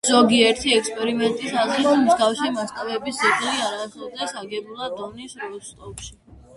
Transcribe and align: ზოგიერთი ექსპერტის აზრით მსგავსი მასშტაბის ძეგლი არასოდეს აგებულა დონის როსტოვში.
ზოგიერთი 0.09 0.71
ექსპერტის 0.77 1.53
აზრით 1.65 1.91
მსგავსი 2.07 2.49
მასშტაბის 2.57 3.21
ძეგლი 3.23 3.55
არასოდეს 3.69 4.37
აგებულა 4.45 4.93
დონის 4.99 5.41
როსტოვში. 5.49 6.15